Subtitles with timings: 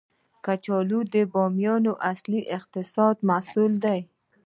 [0.45, 3.99] کچالو د بامیان اصلي اقتصادي محصول دی